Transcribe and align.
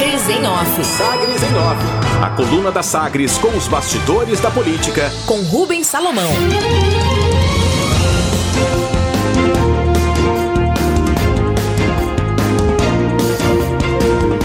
Sagres 0.00 0.28
em 0.30 0.46
Off. 0.46 0.84
Sagres 0.84 1.42
em 1.42 1.54
Off. 1.56 2.24
A 2.24 2.30
coluna 2.30 2.72
da 2.72 2.82
Sagres 2.82 3.36
com 3.36 3.48
os 3.48 3.68
bastidores 3.68 4.40
da 4.40 4.50
política. 4.50 5.10
Com 5.26 5.42
Rubens 5.42 5.86
Salomão. 5.88 6.32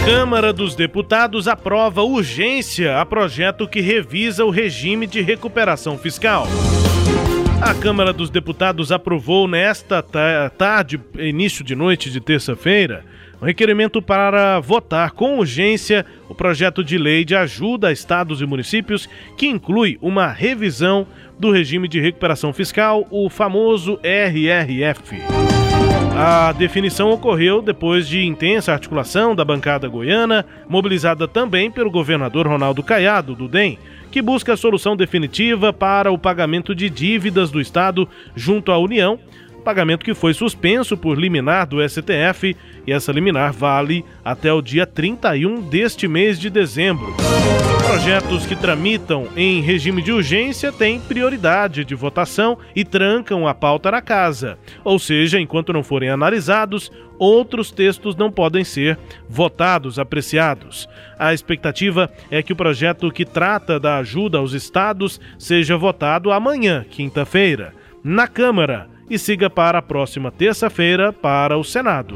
Câmara 0.04 0.52
dos 0.52 0.76
Deputados 0.76 1.48
aprova 1.48 2.02
urgência 2.04 3.00
a 3.00 3.06
projeto 3.06 3.66
que 3.66 3.80
revisa 3.80 4.44
o 4.44 4.50
regime 4.50 5.08
de 5.08 5.22
recuperação 5.22 5.98
fiscal. 5.98 6.50
A 7.62 7.74
Câmara 7.74 8.12
dos 8.12 8.30
Deputados 8.30 8.92
aprovou 8.92 9.48
nesta 9.48 10.04
tarde, 10.58 11.00
início 11.18 11.64
de 11.64 11.76
noite 11.76 12.12
de 12.12 12.20
terça-feira, 12.20 13.06
um 13.42 13.46
requerimento 13.46 14.02
para 14.02 14.60
votar 14.60 15.12
com 15.12 15.38
urgência 15.38 16.06
o 16.30 16.36
projeto 16.36 16.84
de 16.84 16.98
lei 16.98 17.26
de 17.26 17.36
ajuda 17.36 17.90
a 17.90 17.92
estados 17.92 18.42
e 18.42 18.46
municípios 18.46 19.10
que 19.38 19.48
inclui 19.48 19.98
uma 20.02 20.28
revisão 20.28 21.06
do 21.38 21.52
regime 21.52 21.88
de 21.88 22.00
recuperação 22.00 22.54
fiscal, 22.54 23.06
o 23.12 23.30
famoso 23.30 24.00
RRF. 24.04 25.22
A 26.18 26.54
definição 26.54 27.12
ocorreu 27.12 27.62
depois 27.62 28.08
de 28.08 28.26
intensa 28.26 28.72
articulação 28.72 29.36
da 29.36 29.44
bancada 29.44 29.86
goiana, 29.90 30.46
mobilizada 30.70 31.28
também 31.28 31.70
pelo 31.70 31.92
governador 31.92 32.48
Ronaldo 32.48 32.82
Caiado, 32.82 33.36
do 33.36 33.50
DEM, 33.50 33.78
que 34.10 34.22
busca 34.22 34.54
a 34.54 34.58
solução 34.58 34.96
definitiva 34.96 35.74
para 35.74 36.10
o 36.10 36.18
pagamento 36.18 36.74
de 36.74 36.90
dívidas 36.90 37.52
do 37.52 37.60
Estado 37.60 38.08
junto 38.34 38.72
à 38.72 38.78
União, 38.78 39.20
pagamento 39.66 40.06
que 40.06 40.14
foi 40.14 40.32
suspenso 40.32 40.96
por 40.96 41.18
liminar 41.18 41.66
do 41.66 41.78
STF 41.82 42.56
e 42.86 42.94
essa 42.94 43.12
liminar 43.12 43.52
vale 43.52 44.06
até 44.24 44.54
o 44.54 44.62
dia 44.62 44.86
31 44.86 45.60
deste 45.60 46.08
mês 46.08 46.40
de 46.40 46.52
dezembro. 46.52 47.16
Projetos 47.84 48.46
que 48.46 48.56
tramitam 48.56 49.28
em 49.36 49.62
regime 49.62 50.04
de 50.04 50.12
urgência 50.12 50.72
têm 50.72 51.00
prioridade 51.00 51.84
de 51.84 51.96
votação 51.96 52.58
e 52.76 52.86
trancam 52.86 53.48
a 53.48 53.56
pauta 53.56 53.90
na 53.90 54.02
casa, 54.02 54.58
ou 54.84 55.00
seja, 55.00 55.40
enquanto 55.40 55.74
não 55.74 55.84
forem 55.84 56.10
analisados, 56.10 56.92
outros 57.18 57.72
textos 57.72 58.16
não 58.16 58.32
podem 58.32 58.64
ser 58.64 59.00
votados, 59.28 59.98
apreciados. 59.98 60.88
A 61.18 61.34
expectativa 61.34 62.12
é 62.30 62.44
que 62.44 62.54
o 62.54 62.56
projeto 62.56 63.12
que 63.12 63.26
trata 63.26 63.80
da 63.80 63.98
ajuda 63.98 64.38
aos 64.38 64.54
estados 64.54 65.20
seja 65.40 65.76
votado 65.76 66.32
amanhã, 66.32 66.86
quinta-feira, 66.88 67.74
na 68.04 68.28
Câmara 68.28 68.95
e 69.10 69.18
siga 69.18 69.50
para 69.50 69.80
a 69.80 69.82
próxima 69.82 70.32
terça-feira 70.32 71.14
para 71.14 71.58
o 71.58 71.64
Senado. 71.64 72.16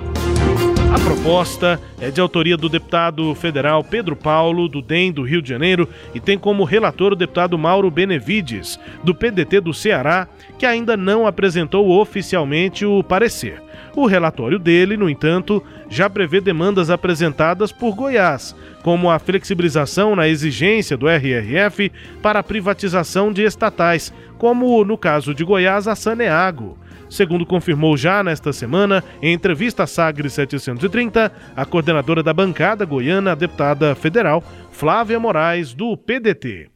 A 0.91 0.97
proposta 0.97 1.79
é 2.01 2.09
de 2.09 2.19
autoria 2.19 2.57
do 2.57 2.67
deputado 2.67 3.35
federal 3.35 3.83
Pedro 3.83 4.15
Paulo, 4.15 4.67
do 4.67 4.81
DEM 4.81 5.11
do 5.11 5.21
Rio 5.21 5.39
de 5.39 5.47
Janeiro, 5.47 5.87
e 6.15 6.19
tem 6.19 6.35
como 6.35 6.63
relator 6.63 7.13
o 7.13 7.15
deputado 7.15 7.57
Mauro 7.59 7.91
Benevides, 7.91 8.79
do 9.03 9.13
PDT 9.13 9.61
do 9.61 9.71
Ceará, 9.71 10.27
que 10.57 10.65
ainda 10.65 10.97
não 10.97 11.27
apresentou 11.27 11.89
oficialmente 11.91 12.85
o 12.85 13.03
parecer. 13.03 13.61
O 13.95 14.05
relatório 14.05 14.59
dele, 14.59 14.95
no 14.95 15.09
entanto, 15.09 15.63
já 15.89 16.09
prevê 16.09 16.39
demandas 16.39 16.89
apresentadas 16.89 17.71
por 17.71 17.95
Goiás, 17.95 18.55
como 18.83 19.09
a 19.09 19.19
flexibilização 19.19 20.15
na 20.15 20.27
exigência 20.27 20.95
do 20.95 21.07
RRF 21.07 21.91
para 22.21 22.39
a 22.39 22.43
privatização 22.43 23.31
de 23.31 23.43
estatais, 23.43 24.13
como 24.37 24.83
no 24.85 24.97
caso 24.97 25.33
de 25.33 25.43
Goiás, 25.43 25.87
a 25.87 25.95
Saneago. 25.95 26.77
Segundo 27.09 27.45
confirmou 27.45 27.97
já 27.97 28.23
nesta 28.23 28.53
semana, 28.53 29.03
em 29.21 29.33
entrevista 29.33 29.83
à 29.83 29.87
Sagres 29.87 30.33
730, 30.33 31.31
a 31.55 31.65
coordenadora 31.65 32.21
da 32.21 32.31
bancada 32.31 32.85
goiana, 32.85 33.31
a 33.31 33.35
deputada 33.35 33.95
federal 33.95 34.43
Flávia 34.71 35.19
Moraes, 35.19 35.73
do 35.73 35.97
PDT 35.97 36.69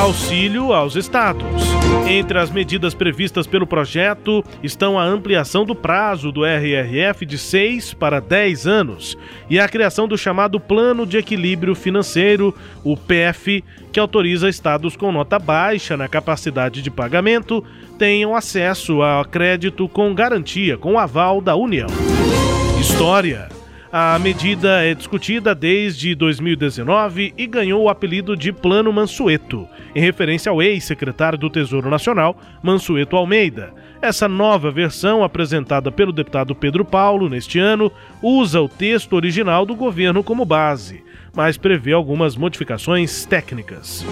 auxílio 0.00 0.72
aos 0.72 0.96
estados. 0.96 1.44
Entre 2.08 2.38
as 2.38 2.50
medidas 2.50 2.94
previstas 2.94 3.46
pelo 3.46 3.66
projeto 3.66 4.42
estão 4.62 4.98
a 4.98 5.04
ampliação 5.04 5.62
do 5.62 5.74
prazo 5.74 6.32
do 6.32 6.42
RRF 6.42 7.26
de 7.26 7.36
6 7.36 7.92
para 7.92 8.18
10 8.18 8.66
anos 8.66 9.18
e 9.50 9.60
a 9.60 9.68
criação 9.68 10.08
do 10.08 10.16
chamado 10.16 10.58
Plano 10.58 11.06
de 11.06 11.18
Equilíbrio 11.18 11.74
Financeiro, 11.74 12.54
o 12.82 12.96
PF, 12.96 13.62
que 13.92 14.00
autoriza 14.00 14.48
estados 14.48 14.96
com 14.96 15.12
nota 15.12 15.38
baixa 15.38 15.98
na 15.98 16.08
capacidade 16.08 16.80
de 16.80 16.90
pagamento 16.90 17.62
tenham 17.98 18.34
acesso 18.34 19.02
a 19.02 19.22
crédito 19.26 19.86
com 19.86 20.14
garantia, 20.14 20.78
com 20.78 20.98
aval 20.98 21.42
da 21.42 21.54
União. 21.54 21.88
História. 22.80 23.59
A 23.92 24.16
medida 24.20 24.84
é 24.84 24.94
discutida 24.94 25.52
desde 25.52 26.14
2019 26.14 27.34
e 27.36 27.44
ganhou 27.44 27.82
o 27.82 27.88
apelido 27.88 28.36
de 28.36 28.52
Plano 28.52 28.92
Mansueto, 28.92 29.68
em 29.92 30.00
referência 30.00 30.48
ao 30.48 30.62
ex-secretário 30.62 31.36
do 31.36 31.50
Tesouro 31.50 31.90
Nacional, 31.90 32.36
Mansueto 32.62 33.16
Almeida. 33.16 33.74
Essa 34.00 34.28
nova 34.28 34.70
versão, 34.70 35.24
apresentada 35.24 35.90
pelo 35.90 36.12
deputado 36.12 36.54
Pedro 36.54 36.84
Paulo 36.84 37.28
neste 37.28 37.58
ano, 37.58 37.90
usa 38.22 38.60
o 38.60 38.68
texto 38.68 39.14
original 39.14 39.66
do 39.66 39.74
governo 39.74 40.22
como 40.22 40.44
base, 40.44 41.02
mas 41.34 41.56
prevê 41.56 41.92
algumas 41.92 42.36
modificações 42.36 43.24
técnicas. 43.24 44.06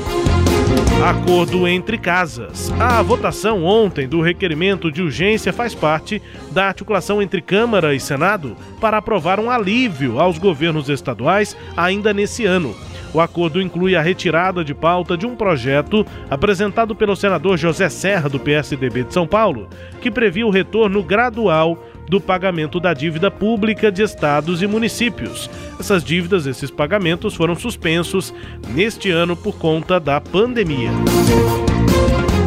Acordo 1.04 1.66
entre 1.68 1.96
casas. 1.96 2.72
A 2.72 3.00
votação 3.02 3.64
ontem 3.64 4.08
do 4.08 4.20
requerimento 4.20 4.90
de 4.90 5.00
urgência 5.00 5.52
faz 5.52 5.72
parte 5.72 6.20
da 6.50 6.66
articulação 6.66 7.22
entre 7.22 7.40
Câmara 7.40 7.94
e 7.94 8.00
Senado 8.00 8.56
para 8.80 8.96
aprovar 8.96 9.38
um 9.38 9.48
alívio 9.48 10.18
aos 10.18 10.38
governos 10.38 10.88
estaduais 10.88 11.56
ainda 11.76 12.12
nesse 12.12 12.44
ano. 12.44 12.74
O 13.14 13.20
acordo 13.20 13.62
inclui 13.62 13.96
a 13.96 14.02
retirada 14.02 14.64
de 14.64 14.74
pauta 14.74 15.16
de 15.16 15.24
um 15.24 15.34
projeto 15.34 16.04
apresentado 16.28 16.94
pelo 16.94 17.16
senador 17.16 17.56
José 17.56 17.88
Serra, 17.88 18.28
do 18.28 18.40
PSDB 18.40 19.04
de 19.04 19.14
São 19.14 19.26
Paulo, 19.26 19.68
que 20.02 20.10
previa 20.10 20.46
o 20.46 20.50
retorno 20.50 21.02
gradual 21.02 21.82
do 22.08 22.20
pagamento 22.20 22.80
da 22.80 22.94
dívida 22.94 23.30
pública 23.30 23.92
de 23.92 24.02
estados 24.02 24.62
e 24.62 24.66
municípios. 24.66 25.50
Essas 25.78 26.02
dívidas, 26.02 26.46
esses 26.46 26.70
pagamentos 26.70 27.34
foram 27.34 27.54
suspensos 27.54 28.34
neste 28.68 29.10
ano 29.10 29.36
por 29.36 29.58
conta 29.58 30.00
da 30.00 30.20
pandemia. 30.20 30.90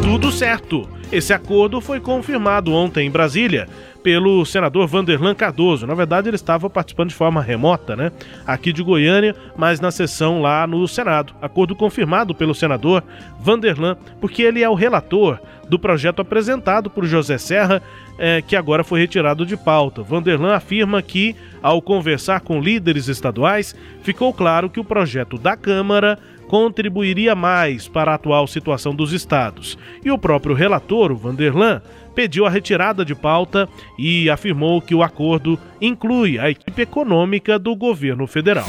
Tudo 0.02 0.30
certo. 0.30 0.88
Esse 1.10 1.32
acordo 1.32 1.80
foi 1.80 2.00
confirmado 2.00 2.72
ontem 2.72 3.06
em 3.06 3.10
Brasília 3.10 3.68
pelo 4.02 4.44
senador 4.44 4.86
Vanderlan 4.86 5.34
Cardoso. 5.34 5.86
Na 5.86 5.94
verdade, 5.94 6.28
ele 6.28 6.36
estava 6.36 6.68
participando 6.68 7.10
de 7.10 7.14
forma 7.14 7.42
remota, 7.42 7.94
né? 7.94 8.10
Aqui 8.46 8.72
de 8.72 8.82
Goiânia, 8.82 9.34
mas 9.56 9.78
na 9.78 9.90
sessão 9.90 10.40
lá 10.40 10.66
no 10.66 10.88
Senado. 10.88 11.34
Acordo 11.40 11.76
confirmado 11.76 12.34
pelo 12.34 12.54
senador 12.54 13.04
Vanderlan, 13.38 13.96
porque 14.20 14.42
ele 14.42 14.62
é 14.62 14.68
o 14.68 14.74
relator 14.74 15.38
do 15.72 15.78
projeto 15.78 16.20
apresentado 16.20 16.90
por 16.90 17.06
José 17.06 17.38
Serra, 17.38 17.82
é, 18.18 18.42
que 18.42 18.54
agora 18.54 18.84
foi 18.84 19.00
retirado 19.00 19.46
de 19.46 19.56
pauta. 19.56 20.02
Vanderlan 20.02 20.54
afirma 20.54 21.00
que, 21.00 21.34
ao 21.62 21.80
conversar 21.80 22.42
com 22.42 22.60
líderes 22.60 23.08
estaduais, 23.08 23.74
ficou 24.02 24.34
claro 24.34 24.68
que 24.68 24.78
o 24.78 24.84
projeto 24.84 25.38
da 25.38 25.56
Câmara 25.56 26.18
contribuiria 26.46 27.34
mais 27.34 27.88
para 27.88 28.12
a 28.12 28.16
atual 28.16 28.46
situação 28.46 28.94
dos 28.94 29.14
estados. 29.14 29.78
E 30.04 30.10
o 30.10 30.18
próprio 30.18 30.54
relator, 30.54 31.10
o 31.10 31.16
Vanderlan, 31.16 31.80
pediu 32.14 32.44
a 32.44 32.50
retirada 32.50 33.02
de 33.02 33.14
pauta 33.14 33.66
e 33.98 34.28
afirmou 34.28 34.82
que 34.82 34.94
o 34.94 35.02
acordo 35.02 35.58
inclui 35.80 36.38
a 36.38 36.50
equipe 36.50 36.82
econômica 36.82 37.58
do 37.58 37.74
governo 37.74 38.26
federal. 38.26 38.66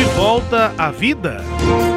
De 0.00 0.06
volta 0.16 0.74
à 0.78 0.90
vida. 0.90 1.44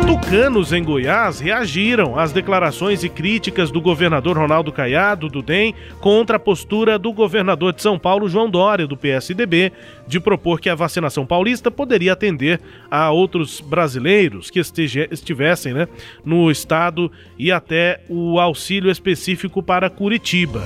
Tucanos 0.06 0.74
em 0.74 0.84
Goiás 0.84 1.40
reagiram 1.40 2.20
às 2.20 2.34
declarações 2.34 3.02
e 3.02 3.08
críticas 3.08 3.72
do 3.72 3.80
governador 3.80 4.38
Ronaldo 4.38 4.74
Caiado, 4.74 5.30
do 5.30 5.42
DEM, 5.42 5.74
contra 6.02 6.36
a 6.36 6.40
postura 6.40 7.00
do 7.00 7.14
governador 7.14 7.72
de 7.72 7.82
São 7.82 7.98
Paulo, 7.98 8.28
João 8.28 8.50
Dória, 8.50 8.86
do 8.86 8.98
PSDB, 8.98 9.72
de 10.06 10.20
propor 10.20 10.60
que 10.60 10.70
a 10.70 10.76
vacinação 10.76 11.26
paulista 11.26 11.72
poderia 11.72 12.12
atender 12.12 12.60
a 12.92 13.10
outros 13.10 13.62
brasileiros 13.62 14.52
que 14.52 14.60
estivessem 14.60 15.74
né, 15.74 15.88
no 16.26 16.52
estado 16.52 17.10
e 17.40 17.54
até 17.54 18.02
o 18.10 18.38
auxílio 18.38 18.92
específico 18.92 19.64
para 19.64 19.90
Curitiba. 19.90 20.62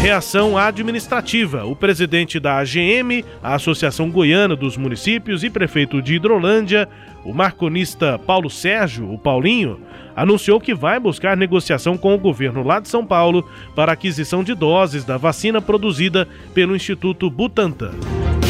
Reação 0.00 0.56
administrativa. 0.56 1.64
O 1.64 1.76
presidente 1.76 2.40
da 2.40 2.58
AGM, 2.58 3.24
a 3.42 3.54
Associação 3.54 4.10
Goiana 4.10 4.56
dos 4.56 4.76
Municípios 4.76 5.44
e 5.44 5.50
prefeito 5.50 6.00
de 6.00 6.14
Hidrolândia, 6.14 6.88
o 7.24 7.34
marconista 7.34 8.18
Paulo 8.18 8.48
Sérgio, 8.48 9.12
o 9.12 9.18
Paulinho, 9.18 9.78
anunciou 10.16 10.58
que 10.58 10.74
vai 10.74 10.98
buscar 10.98 11.36
negociação 11.36 11.98
com 11.98 12.14
o 12.14 12.18
governo 12.18 12.62
lá 12.62 12.80
de 12.80 12.88
São 12.88 13.04
Paulo 13.04 13.46
para 13.74 13.92
aquisição 13.92 14.42
de 14.42 14.54
doses 14.54 15.04
da 15.04 15.16
vacina 15.16 15.60
produzida 15.60 16.26
pelo 16.54 16.74
Instituto 16.74 17.28
Butantan. 17.30 17.92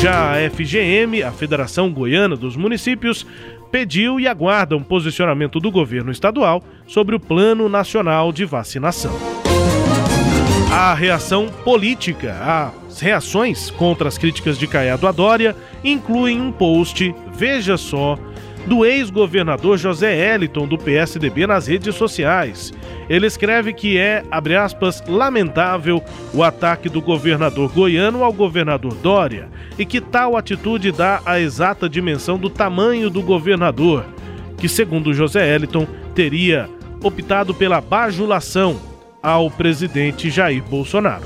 Já 0.01 0.33
a 0.33 0.51
FGM, 0.51 1.23
a 1.23 1.33
Federação 1.33 1.93
Goiana 1.93 2.37
dos 2.37 2.57
Municípios, 2.57 3.27
pediu 3.71 4.19
e 4.19 4.27
aguarda 4.27 4.77
um 4.77 4.83
posicionamento 4.83 5.61
do 5.61 5.71
governo 5.71 6.11
estadual 6.11 6.63
sobre 6.87 7.15
o 7.15 7.21
Plano 7.21 7.69
Nacional 7.69 8.33
de 8.33 8.45
Vacinação. 8.45 9.40
A 10.73 10.95
reação 10.95 11.49
política, 11.49 12.73
as 12.89 13.01
reações 13.01 13.73
contra 13.73 14.07
as 14.07 14.17
críticas 14.17 14.57
de 14.57 14.69
Caiado 14.69 15.05
a 15.09 15.11
Dória 15.11 15.57
incluem 15.83 16.41
um 16.41 16.53
post, 16.53 17.13
veja 17.35 17.77
só, 17.77 18.17
do 18.67 18.87
ex-governador 18.87 19.77
José 19.77 20.33
Eliton 20.33 20.69
do 20.69 20.79
PSDB 20.79 21.45
nas 21.45 21.67
redes 21.67 21.97
sociais. 21.97 22.73
Ele 23.09 23.27
escreve 23.27 23.73
que 23.73 23.99
é, 23.99 24.23
abre 24.31 24.55
aspas, 24.55 25.03
lamentável 25.09 26.01
o 26.33 26.41
ataque 26.45 26.89
do 26.89 27.03
governador 27.03 27.73
goiano 27.73 28.23
ao 28.23 28.33
governador 28.33 28.95
Dória 28.95 29.49
e 29.77 29.85
que 29.85 30.01
tal 30.01 30.37
atitude 30.37 30.93
dá 30.93 31.21
a 31.27 31.41
exata 31.41 31.89
dimensão 31.89 32.39
do 32.39 32.49
tamanho 32.49 33.11
do 33.11 33.23
governador, 33.23 34.07
que, 34.57 34.69
segundo 34.69 35.13
José 35.13 35.53
Eliton, 35.53 35.85
teria 36.15 36.71
optado 37.03 37.53
pela 37.53 37.81
bajulação 37.81 38.90
ao 39.23 39.51
presidente 39.51 40.31
Jair 40.31 40.63
Bolsonaro. 40.63 41.25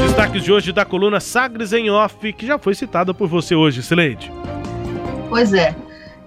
Destaques 0.00 0.42
de 0.42 0.52
hoje 0.52 0.72
da 0.72 0.84
coluna 0.84 1.20
Sagres 1.20 1.72
em 1.72 1.90
Off, 1.90 2.32
que 2.32 2.46
já 2.46 2.58
foi 2.58 2.74
citada 2.74 3.14
por 3.14 3.28
você 3.28 3.54
hoje, 3.54 3.82
Sileide. 3.82 4.30
Pois 5.28 5.52
é, 5.52 5.74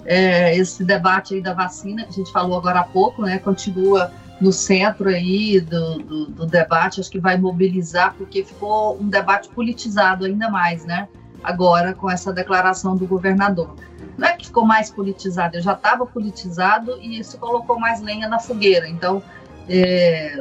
é, 0.05 0.55
esse 0.55 0.83
debate 0.83 1.35
aí 1.35 1.41
da 1.41 1.53
vacina, 1.53 2.03
que 2.03 2.09
a 2.09 2.13
gente 2.13 2.31
falou 2.31 2.57
agora 2.57 2.79
há 2.79 2.83
pouco, 2.83 3.23
né, 3.23 3.37
continua 3.37 4.11
no 4.39 4.51
centro 4.51 5.09
aí 5.09 5.59
do, 5.59 5.99
do, 5.99 6.25
do, 6.27 6.45
debate, 6.47 6.99
acho 6.99 7.11
que 7.11 7.19
vai 7.19 7.37
mobilizar, 7.37 8.15
porque 8.17 8.43
ficou 8.43 8.99
um 8.99 9.07
debate 9.07 9.49
politizado 9.49 10.25
ainda 10.25 10.49
mais, 10.49 10.83
né, 10.83 11.07
agora 11.43 11.93
com 11.93 12.09
essa 12.09 12.33
declaração 12.33 12.95
do 12.95 13.05
governador. 13.05 13.75
Não 14.17 14.27
é 14.27 14.33
que 14.33 14.47
ficou 14.47 14.65
mais 14.65 14.89
politizado, 14.89 15.57
eu 15.57 15.61
já 15.61 15.73
estava 15.73 16.05
politizado 16.05 16.97
e 17.01 17.19
isso 17.19 17.37
colocou 17.37 17.79
mais 17.79 18.01
lenha 18.01 18.27
na 18.27 18.39
fogueira. 18.39 18.87
Então, 18.87 19.21
é, 19.67 20.35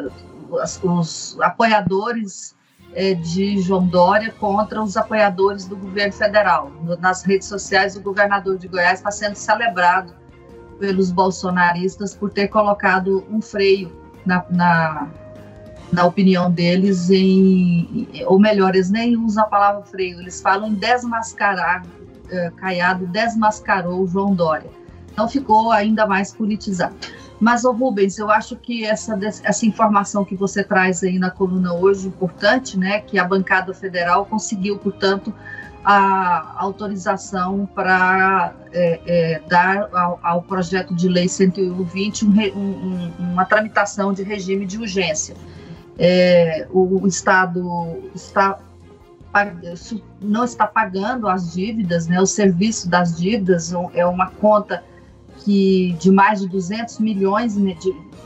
os, 0.50 0.80
os 0.82 1.40
apoiadores 1.40 2.54
é, 2.94 3.14
de 3.14 3.60
João 3.60 3.86
Dória 3.86 4.32
contra 4.32 4.82
os 4.82 4.96
apoiadores 4.96 5.66
do 5.66 5.76
governo 5.76 6.12
federal. 6.12 6.70
Nas 7.00 7.22
redes 7.22 7.48
sociais, 7.48 7.96
o 7.96 8.00
governador 8.00 8.58
de 8.58 8.66
Goiás 8.68 8.98
está 8.98 9.10
sendo 9.10 9.36
celebrado 9.36 10.14
pelos 10.78 11.10
bolsonaristas 11.10 12.14
por 12.14 12.30
ter 12.30 12.48
colocado 12.48 13.24
um 13.30 13.40
freio 13.40 13.92
na, 14.24 14.44
na, 14.50 15.08
na 15.92 16.04
opinião 16.04 16.50
deles, 16.50 17.10
em, 17.10 18.08
ou 18.26 18.38
melhor, 18.38 18.74
eles 18.74 18.90
nem 18.90 19.16
usam 19.16 19.44
a 19.44 19.46
palavra 19.46 19.82
freio, 19.82 20.20
eles 20.20 20.40
falam 20.40 20.68
em 20.68 20.74
desmascarar. 20.74 21.84
É, 22.30 22.50
Caiado 22.56 23.06
desmascarou 23.06 24.06
João 24.06 24.34
Dória. 24.34 24.70
Então 25.12 25.28
ficou 25.28 25.70
ainda 25.70 26.06
mais 26.06 26.32
politizado. 26.32 26.94
Mas, 27.40 27.64
ô 27.64 27.72
Rubens, 27.72 28.18
eu 28.18 28.30
acho 28.30 28.54
que 28.54 28.84
essa, 28.84 29.18
essa 29.42 29.64
informação 29.64 30.24
que 30.24 30.36
você 30.36 30.62
traz 30.62 31.02
aí 31.02 31.18
na 31.18 31.30
coluna 31.30 31.72
hoje, 31.72 32.06
importante, 32.06 32.78
né, 32.78 33.00
que 33.00 33.18
a 33.18 33.24
bancada 33.24 33.72
federal 33.72 34.26
conseguiu, 34.26 34.78
portanto, 34.78 35.32
a 35.82 36.56
autorização 36.58 37.66
para 37.74 38.52
é, 38.70 39.00
é, 39.06 39.42
dar 39.48 39.88
ao, 39.92 40.20
ao, 40.22 40.42
projeto 40.42 40.94
de 40.94 41.08
lei 41.08 41.26
120 41.26 42.26
um, 42.26 42.28
um, 42.28 43.12
uma 43.18 43.46
tramitação 43.46 44.12
de 44.12 44.22
regime 44.22 44.66
de 44.66 44.76
urgência. 44.76 45.34
É, 45.98 46.66
o 46.70 47.06
Estado 47.06 48.10
está 48.14 48.58
não 50.20 50.44
está 50.44 50.66
pagando 50.66 51.28
as 51.28 51.52
dívidas, 51.52 52.06
né, 52.06 52.20
o 52.20 52.26
serviço 52.26 52.88
das 52.88 53.16
dívidas 53.16 53.72
é 53.94 54.04
uma 54.04 54.30
conta 54.30 54.82
que 55.44 55.96
de 55.98 56.10
mais 56.10 56.40
de 56.40 56.48
200 56.48 56.98
milhões 56.98 57.56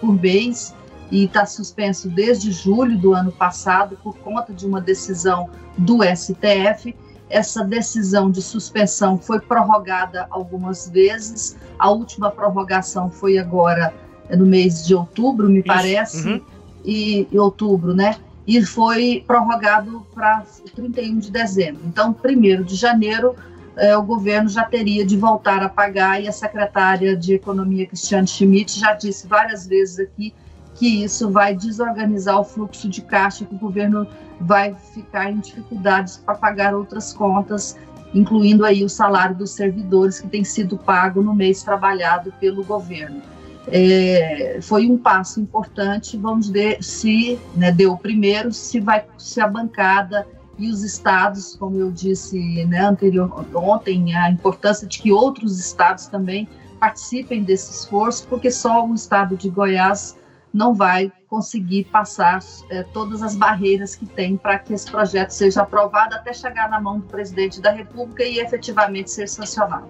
por 0.00 0.20
mês 0.20 0.74
e 1.10 1.24
está 1.24 1.46
suspenso 1.46 2.08
desde 2.08 2.50
julho 2.50 2.98
do 2.98 3.14
ano 3.14 3.30
passado 3.30 3.96
por 4.02 4.16
conta 4.18 4.52
de 4.52 4.66
uma 4.66 4.80
decisão 4.80 5.48
do 5.76 5.98
STF. 6.02 6.94
Essa 7.30 7.62
decisão 7.64 8.30
de 8.30 8.42
suspensão 8.42 9.18
foi 9.18 9.40
prorrogada 9.40 10.26
algumas 10.30 10.88
vezes. 10.88 11.56
A 11.78 11.90
última 11.90 12.30
prorrogação 12.30 13.10
foi 13.10 13.38
agora 13.38 13.94
no 14.30 14.46
mês 14.46 14.86
de 14.86 14.94
outubro, 14.94 15.48
me 15.48 15.58
Isso. 15.58 15.66
parece, 15.66 16.28
uhum. 16.28 16.40
e, 16.84 17.28
e 17.30 17.38
outubro, 17.38 17.94
né? 17.94 18.16
E 18.46 18.62
foi 18.64 19.24
prorrogado 19.26 20.06
para 20.14 20.44
31 20.74 21.18
de 21.18 21.30
dezembro. 21.30 21.82
Então, 21.86 22.14
1 22.24 22.62
de 22.62 22.74
janeiro 22.74 23.34
é, 23.76 23.96
o 23.96 24.02
governo 24.02 24.48
já 24.48 24.64
teria 24.64 25.04
de 25.04 25.16
voltar 25.16 25.62
a 25.62 25.68
pagar, 25.68 26.22
e 26.22 26.28
a 26.28 26.32
secretária 26.32 27.16
de 27.16 27.34
Economia, 27.34 27.86
Cristiane 27.86 28.26
Schmidt, 28.26 28.78
já 28.78 28.92
disse 28.92 29.26
várias 29.26 29.66
vezes 29.66 29.98
aqui 29.98 30.32
que 30.74 31.04
isso 31.04 31.30
vai 31.30 31.54
desorganizar 31.54 32.38
o 32.38 32.44
fluxo 32.44 32.88
de 32.88 33.02
caixa, 33.02 33.44
que 33.44 33.54
o 33.54 33.58
governo 33.58 34.06
vai 34.40 34.74
ficar 34.74 35.30
em 35.30 35.38
dificuldades 35.38 36.16
para 36.16 36.34
pagar 36.34 36.74
outras 36.74 37.12
contas, 37.12 37.76
incluindo 38.12 38.64
aí 38.64 38.84
o 38.84 38.88
salário 38.88 39.36
dos 39.36 39.50
servidores 39.50 40.20
que 40.20 40.28
tem 40.28 40.44
sido 40.44 40.76
pago 40.76 41.22
no 41.22 41.34
mês 41.34 41.62
trabalhado 41.62 42.32
pelo 42.40 42.64
governo. 42.64 43.22
É, 43.68 44.58
foi 44.60 44.86
um 44.86 44.98
passo 44.98 45.40
importante, 45.40 46.16
vamos 46.16 46.48
ver 46.48 46.82
se 46.82 47.38
né, 47.56 47.72
deu 47.72 47.96
primeiro, 47.96 48.52
se 48.52 48.78
vai 48.78 49.04
se 49.16 49.40
a 49.40 49.48
bancada 49.48 50.26
e 50.58 50.68
os 50.68 50.82
estados, 50.82 51.56
como 51.56 51.78
eu 51.78 51.90
disse 51.90 52.64
né, 52.66 52.80
anterior, 52.80 53.44
ontem, 53.54 54.14
a 54.14 54.30
importância 54.30 54.86
de 54.86 55.00
que 55.00 55.10
outros 55.10 55.58
estados 55.58 56.06
também 56.06 56.48
participem 56.78 57.42
desse 57.42 57.72
esforço, 57.72 58.26
porque 58.28 58.50
só 58.50 58.86
o 58.86 58.94
estado 58.94 59.36
de 59.36 59.48
Goiás 59.48 60.16
não 60.52 60.72
vai 60.72 61.10
conseguir 61.28 61.84
passar 61.84 62.38
é, 62.70 62.84
todas 62.84 63.22
as 63.22 63.34
barreiras 63.34 63.96
que 63.96 64.06
tem 64.06 64.36
para 64.36 64.58
que 64.58 64.72
esse 64.72 64.88
projeto 64.88 65.30
seja 65.30 65.62
aprovado 65.62 66.14
até 66.14 66.32
chegar 66.32 66.70
na 66.70 66.80
mão 66.80 67.00
do 67.00 67.06
presidente 67.06 67.60
da 67.60 67.72
República 67.72 68.22
e 68.22 68.38
efetivamente 68.38 69.10
ser 69.10 69.28
sancionado. 69.28 69.88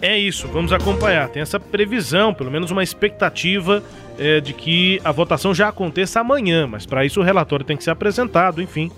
É 0.00 0.16
isso, 0.16 0.46
vamos 0.48 0.72
acompanhar. 0.72 1.28
Tem 1.28 1.42
essa 1.42 1.58
previsão, 1.58 2.32
pelo 2.32 2.50
menos 2.50 2.70
uma 2.70 2.82
expectativa 2.82 3.82
é, 4.16 4.40
de 4.40 4.52
que 4.52 5.00
a 5.02 5.10
votação 5.10 5.52
já 5.54 5.68
aconteça 5.68 6.20
amanhã, 6.20 6.66
mas 6.66 6.86
para 6.86 7.04
isso 7.04 7.20
o 7.20 7.24
relatório 7.24 7.64
tem 7.64 7.76
que 7.76 7.82
ser 7.82 7.90
apresentado, 7.90 8.62
enfim 8.62 8.90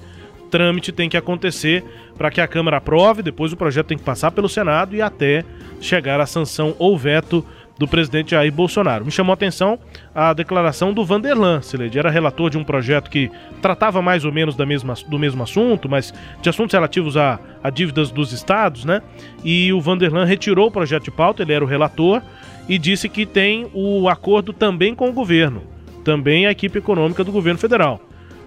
trâmite 0.50 0.93
tem 0.93 1.08
que 1.08 1.17
acontecer 1.17 1.85
para 2.19 2.31
que 2.31 2.41
a 2.41 2.49
Câmara 2.49 2.79
aprove, 2.79 3.23
depois 3.23 3.52
o 3.52 3.56
projeto 3.56 3.87
tem 3.87 3.97
que 3.97 4.05
passar 4.05 4.32
pelo 4.32 4.49
Senado 4.49 4.94
e 4.94 5.00
até 5.00 5.44
chegar 5.81 6.20
à 6.20 6.26
sanção 6.26 6.75
ou 6.79 6.99
veto 6.99 7.47
do 7.80 7.88
presidente 7.88 8.32
Jair 8.32 8.52
Bolsonaro. 8.52 9.06
Me 9.06 9.10
chamou 9.10 9.32
a 9.32 9.34
atenção 9.34 9.78
a 10.14 10.34
declaração 10.34 10.92
do 10.92 11.02
Vanderlan. 11.02 11.62
Celede 11.62 11.98
era 11.98 12.10
relator 12.10 12.50
de 12.50 12.58
um 12.58 12.62
projeto 12.62 13.08
que 13.08 13.30
tratava 13.62 14.02
mais 14.02 14.22
ou 14.22 14.30
menos 14.30 14.54
da 14.54 14.66
mesma, 14.66 14.92
do 15.08 15.18
mesmo 15.18 15.42
assunto, 15.42 15.88
mas 15.88 16.12
de 16.42 16.49
assuntos 16.50 16.75
relativos 16.75 17.16
a, 17.16 17.40
a 17.64 17.70
dívidas 17.70 18.10
dos 18.10 18.32
estados, 18.32 18.84
né? 18.84 19.00
E 19.42 19.72
o 19.72 19.80
Vanderlan 19.80 20.26
retirou 20.26 20.68
o 20.68 20.70
projeto 20.70 21.04
de 21.04 21.10
pauta, 21.10 21.42
ele 21.42 21.54
era 21.54 21.64
o 21.64 21.66
relator, 21.66 22.20
e 22.68 22.76
disse 22.76 23.08
que 23.08 23.25
tem 23.25 23.66
o 23.72 24.10
acordo 24.10 24.52
também 24.52 24.94
com 24.94 25.08
o 25.08 25.12
governo, 25.14 25.62
também 26.04 26.46
a 26.46 26.50
equipe 26.50 26.78
econômica 26.78 27.25
do 27.25 27.32
governo 27.32 27.58
federal. 27.58 27.99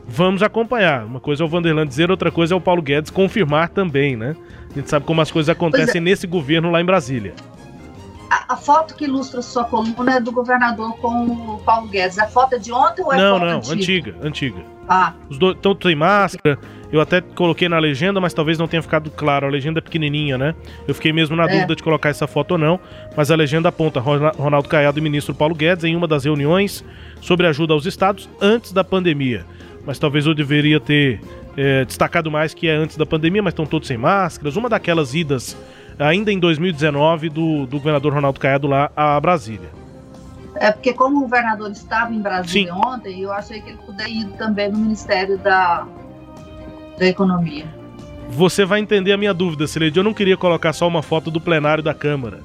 Vamos 0.08 0.44
acompanhar. 0.44 1.06
Uma 1.06 1.20
coisa 1.20 1.42
é 1.42 1.46
o 1.46 1.50
Vanderland 1.50 1.90
dizer, 1.90 2.12
outra 2.12 2.30
coisa 2.30 2.54
é 2.54 2.58
o 2.58 2.62
Paulo 2.62 2.84
Guedes 2.84 3.10
confirmar 3.10 3.70
também, 3.70 4.16
né? 4.16 4.36
A 4.70 4.74
gente 4.76 4.92
sabe 4.92 5.08
como 5.08 5.22
as 5.22 5.32
coisas 5.32 5.50
acontecem 5.50 5.98
é. 5.98 6.04
nesse 6.04 6.28
governo 6.28 6.70
lá 6.70 6.80
em 6.80 6.86
Brasília. 6.86 7.34
A, 8.34 8.54
a, 8.54 8.58
foto 8.58 8.96
que 8.96 9.04
ilustra 9.04 9.44
sua 9.44 9.64
coluna 9.64 10.16
é 10.16 10.20
do 10.20 10.32
governador 10.32 10.98
com 10.98 11.26
o 11.26 11.60
Paulo 11.60 11.88
Guedes. 11.88 12.18
A 12.18 12.26
foto 12.26 12.56
é 12.56 12.58
de 12.58 12.72
ontem 12.72 13.04
ou 13.04 13.14
é 13.14 13.18
não, 13.18 13.40
foto 13.40 13.46
não, 13.46 13.58
antiga? 13.58 13.74
antiga, 14.12 14.16
antiga. 14.28 14.66
Ah. 14.90 15.14
Os 15.30 15.38
dois 15.38 15.56
estão 15.56 15.78
sem 15.80 15.96
máscara. 15.96 16.58
Eu 16.92 17.00
até 17.00 17.22
coloquei 17.22 17.70
na 17.70 17.78
legenda, 17.78 18.20
mas 18.20 18.34
talvez 18.34 18.58
não 18.58 18.68
tenha 18.68 18.82
ficado 18.82 19.12
claro. 19.12 19.46
A 19.46 19.50
legenda 19.50 19.80
é 19.80 19.82
pequenininha, 19.82 20.38
né? 20.38 20.56
Eu 20.88 20.96
fiquei 20.96 21.14
mesmo 21.14 21.36
na 21.36 21.44
é. 21.44 21.48
dúvida 21.48 21.76
de 21.76 21.84
colocar 21.84 22.10
essa 22.10 22.26
foto 22.26 22.54
ou 22.54 22.58
não, 22.58 22.80
mas 23.16 23.30
a 23.30 23.36
legenda 23.36 23.70
aponta 23.70 24.00
Ronaldo 24.00 24.68
Caiado 24.68 24.98
e 24.98 25.02
ministro 25.02 25.34
Paulo 25.36 25.54
Guedes 25.54 25.84
em 25.84 25.96
uma 25.96 26.08
das 26.08 26.26
reuniões 26.26 26.84
sobre 27.22 27.46
ajuda 27.46 27.74
aos 27.74 27.86
estados 27.86 28.28
antes 28.42 28.72
da 28.72 28.84
pandemia 28.84 29.46
mas 29.86 30.00
talvez 30.00 30.26
eu 30.26 30.34
deveria 30.34 30.80
ter 30.80 31.20
é, 31.58 31.86
destacado 31.86 32.32
mais 32.32 32.54
que 32.54 32.68
é 32.68 32.76
antes 32.76 32.98
da 32.98 33.06
pandemia, 33.06 33.44
mas 33.44 33.52
estão 33.52 33.66
todos 33.66 33.88
sem 33.88 33.98
máscaras. 33.98 34.56
Uma 34.56 34.70
daquelas 34.70 35.14
idas, 35.14 35.58
ainda 36.00 36.32
em 36.32 36.40
2019, 36.40 37.30
do, 37.30 37.66
do 37.66 37.78
governador 37.78 38.14
Ronaldo 38.14 38.40
Caiado 38.40 38.68
lá 38.68 38.92
a 38.96 39.20
Brasília. 39.20 39.70
É 40.56 40.72
porque 40.72 40.94
como 40.94 41.18
o 41.18 41.22
governador 41.22 41.72
estava 41.72 42.14
em 42.14 42.22
Brasília 42.22 42.74
Sim. 42.74 42.80
ontem, 42.86 43.22
eu 43.22 43.32
achei 43.32 43.62
que 43.62 43.70
ele 43.70 43.80
poderia 43.86 44.22
ir 44.22 44.28
também 44.38 44.72
no 44.72 44.78
Ministério 44.78 45.38
da, 45.38 45.88
da 46.98 47.08
Economia. 47.08 47.66
Você 48.30 48.66
vai 48.66 48.80
entender 48.80 49.12
a 49.12 49.18
minha 49.18 49.34
dúvida, 49.34 49.68
Celede. 49.68 50.00
Eu 50.00 50.04
não 50.04 50.14
queria 50.14 50.38
colocar 50.38 50.74
só 50.74 50.88
uma 50.88 51.02
foto 51.02 51.30
do 51.30 51.42
plenário 51.42 51.84
da 51.84 51.94
Câmara. 51.94 52.42